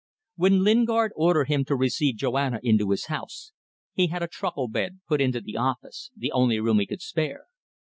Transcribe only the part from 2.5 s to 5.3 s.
into his house, he had a truckle bed put